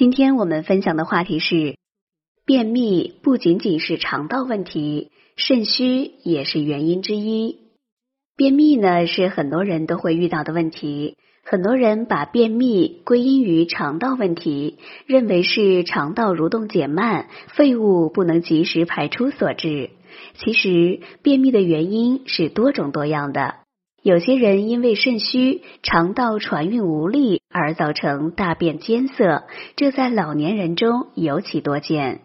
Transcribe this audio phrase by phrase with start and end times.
[0.00, 1.76] 今天我们分享的话题是：
[2.46, 7.58] 便秘不仅仅是肠道问题，肾虚也是原因之一。
[8.34, 19.90] 便秘呢是很多人都会遇到的问题，很多人把便秘归因于肠道问题，认为是肠道蠕动减慢、废物不能及时排出所致。
[20.38, 23.56] 其实，便秘的原因是多种多样的。
[24.02, 29.44] 有些人因为肾虚、肠道传运无力而造成大便艰涩，
[29.76, 32.22] 这在老年人中尤其多见。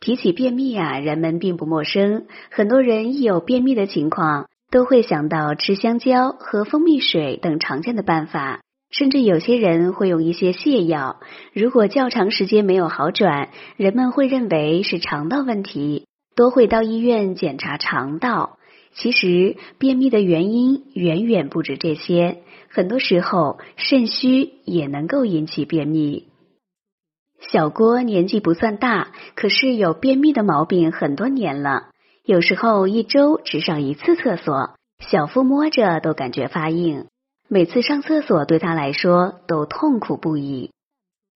[0.00, 11.20] 提起便秘啊，人们并不陌生，很多人一有便秘的情况，都会想到吃香蕉、喝蜂蜜水等常见的办法，甚至有些人会用一些泻药。
[11.54, 18.58] 如果较长时间没有好转，人们会认为是肠道问题，多会到医院检查肠道。
[18.94, 22.42] 其实，便秘的原因远远不止这些。
[22.68, 26.28] 很多时候，肾虚也能够引起便秘。
[27.40, 31.88] 小郭年纪不算大，可是有便秘的毛病很多年了。
[32.24, 37.06] 有时候一周只上一次厕所，小腹摸着都感觉发硬。
[37.48, 40.70] 每次上厕所对他来说都痛苦不已。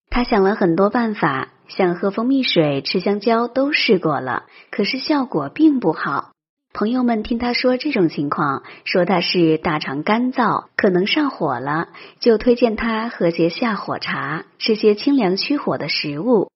[0.08, 6.30] 他想了很多办法，像喝蜂蜜水、吃香蕉都试过了，可是效果并不好。
[6.78, 11.88] 朋友们听他说这种情况，说他是大肠干燥，可能上火了，
[12.20, 16.50] 就推荐他喝些下火茶，吃些清凉驱火的食物。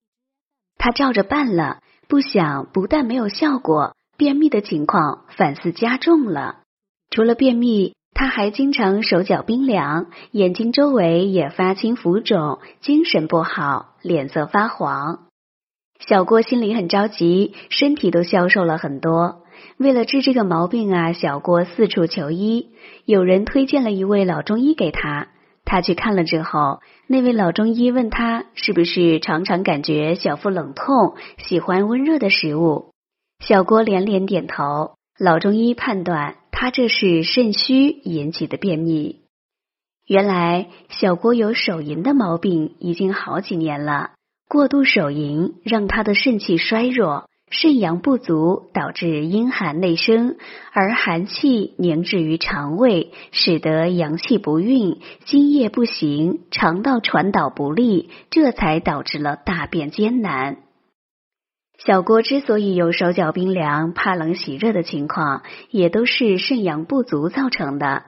[0.77, 6.57] 他照着办了，不想不但没有效果，便秘的情况反似加重了。
[7.09, 15.29] 除了便秘，他还经常手脚冰凉，眼睛周围也发青浮肿，精神不好，脸色发黄。
[15.99, 19.40] 小郭心里很着急，身体都消瘦了很多。
[19.77, 22.71] 为了治这个毛病啊，小郭四处求医。
[23.05, 25.29] 有人推荐了一位老中医给他，
[25.65, 32.93] 他去看了之后，那位老中医问他是不是常常感觉小腹冷痛，喜欢温热的食物。
[33.41, 34.93] 小郭连连点头。
[35.19, 39.21] 老中医判断他这是肾虚引起的便秘。
[40.07, 44.13] 原来小郭有手淫的毛病已经好几年了，
[44.49, 47.30] 过度手淫让他的肾气衰弱。
[47.51, 50.37] 肾阳不足，导致阴寒内生，
[50.73, 60.59] 而寒气凝滞于肠胃，使得阳气不运，津液不行，肠道传导不利，这才导致了大便艰难。
[61.77, 68.05] 小郭之所以有手脚冰凉、怕冷喜热的情况，也都是肾阳不足造成的。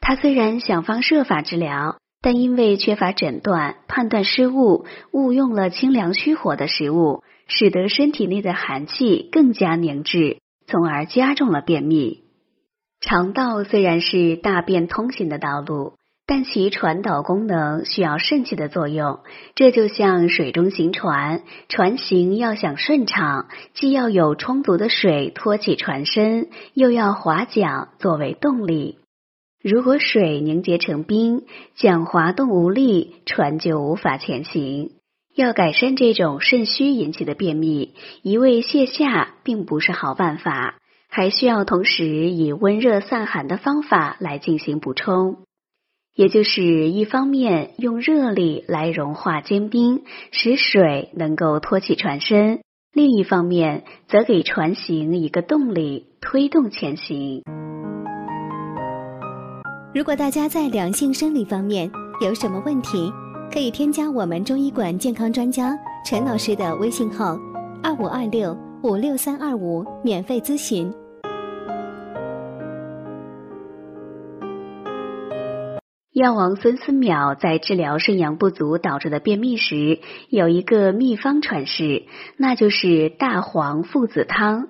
[0.00, 7.24] 他虽然想方设法治疗，但因为缺乏诊断、判断失误，误用了清凉虚火的食物。
[7.46, 12.24] 使得身体内的寒气更加凝滞，从而加重了便秘。
[13.00, 15.94] 肠道虽然是大便通行的道路，
[16.26, 19.20] 但其传导功能需要肾气的作用。
[19.54, 28.98] 这就像水中行船，船行要想顺畅，既要有充足的水托起船身，又要划桨作为动力。
[29.62, 31.44] 如果水凝结成冰，
[31.76, 34.95] 桨滑动无力，船就无法前行。
[35.36, 37.92] 要改善这种肾虚引起的便秘，
[38.22, 40.78] 一味泻下并不是好办法，
[41.10, 45.36] 还需要同时以温热散寒的方法来进行补充。
[46.14, 52.60] 也就是一方面用热力来融化坚冰，使水能够托起船身；
[52.94, 57.42] 另一方面则给船行一个动力，推动前行。
[59.94, 61.90] 如果大家在良性生理方面
[62.22, 63.12] 有什么问题，
[63.52, 67.38] 可以添加我们中医馆健康专家陈老师的微信号：
[67.82, 70.92] 二五二六五六三二五，免费咨询。
[76.12, 82.04] 药王孙思邈在治疗肾阳不足导致的便秘时，有一个秘方传世，
[82.38, 84.68] 那就是大黄附子汤。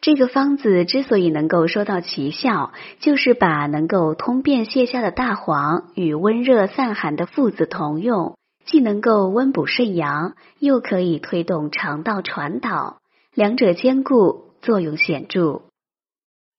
[0.00, 12.98] 这个方子之所以能够收到奇效，就是把能够通便泻下的大黄与温热散寒的附子同用，既能够温补肾阳，又可以推动肠道传导，
[13.34, 15.62] 两者兼顾，作用显著。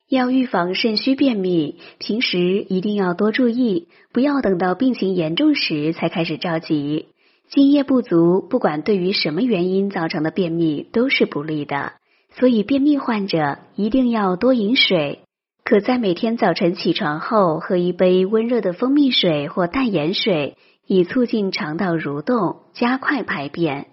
[0.09, 7.07] 要预防肾虚便秘，平时一定要多注意，不要等到病情严重时才开始着急。
[7.47, 11.93] 津液不足，不管对于什么原因造成的便秘，都是不利的。
[12.31, 15.19] 所以，便秘患者一定要多饮水，
[15.65, 20.55] 可在每天早晨起床后喝一杯温热的蜂蜜水或淡盐水，
[20.87, 23.87] 以促进肠道蠕动，加快排便。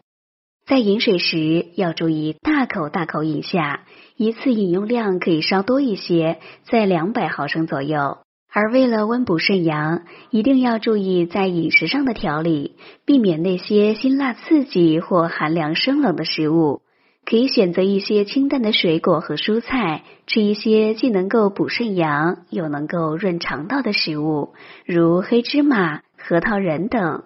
[0.66, 3.84] 在饮水时要注意大口大口饮下，
[4.16, 8.18] 一次饮用量可以稍多一些，在两百毫升左右，
[8.52, 16.82] 而为了温补肾阳，一定要注意在饮食上的调理，避免那些辛辣刺激或寒凉生冷的食物。
[17.28, 27.24] 可以选择一些清淡的水果和蔬菜，吃一些既能够补肾阳又能够润肠道的食物，如黑芝麻、核桃仁等。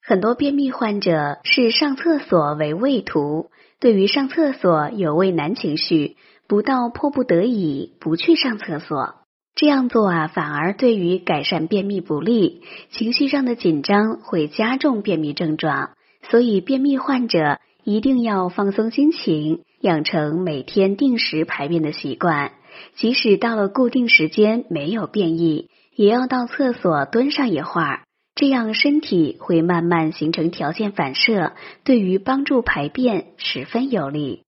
[0.00, 3.50] 很多便秘患者是上厕所为畏途，
[3.80, 6.16] 对于上厕所有畏难情绪，
[6.46, 9.16] 不到迫不得已不去上厕所。
[9.56, 15.90] 这样做啊，反而对于改善便秘不利，情绪上的紧张会加重便秘症状。
[16.30, 17.58] 所以，便秘患者。
[17.84, 22.52] 一定要放松心情，养成每天定时排便的习惯。
[22.94, 31.52] 即使到了固定时间没有便意，也要到厕所蹲上一会儿，这样身体会慢慢形成条件反射，
[31.84, 34.44] 对于帮助排便十分有利。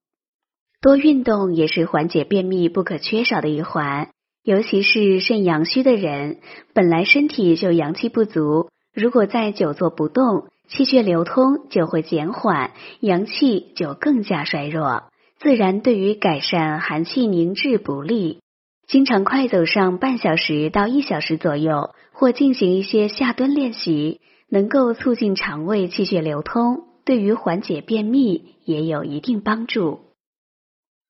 [0.81, 4.11] 多运动也是缓解便秘不可缺少的一环，
[4.43, 6.39] 尤其是肾阳虚的人，
[6.73, 10.47] 本来身体就阳气不足，如果再久坐不动。
[10.69, 15.05] 气血流通就会减缓，阳气就更加衰弱，
[15.39, 18.41] 自然对于改善寒气凝滞不利。
[18.87, 30.01] 经常快走上半小时到一小时左右，或进行一些下蹲练习，能够促进肠胃气血流通，对于缓解便秘也有一定帮助。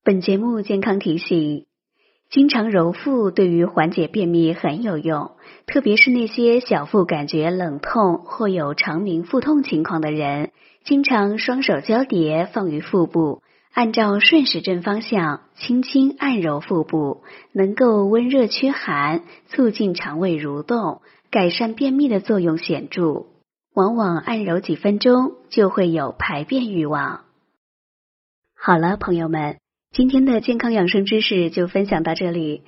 [0.04, 1.66] 本节目健康提醒。
[2.34, 5.30] 经常揉腹对于缓解便秘很有用，
[5.66, 10.50] 特别是那些小腹感觉冷痛或有肠鸣腹痛情况的人，
[10.82, 13.40] 经常双手交叠放于腹部，
[13.72, 17.22] 按照顺时针方向轻轻按揉腹部，
[17.52, 23.26] 能够温热驱寒，促进肠胃蠕动，改善便秘的作用显著。
[23.74, 27.20] 往往按揉几分钟就会有排便欲望。
[28.56, 29.58] 好了，朋友们。
[29.94, 32.62] 今天的健康养生知识就分享到这里。